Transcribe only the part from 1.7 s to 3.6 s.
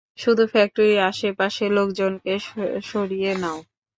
লোকজনকে স্যরিয়ে নাও।